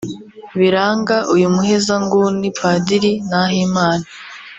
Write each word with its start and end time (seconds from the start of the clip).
biranga 0.59 1.15
uyu 1.35 1.47
muhezanguni 1.55 2.47
Padiri 2.59 3.11
Nahimana 3.29 4.05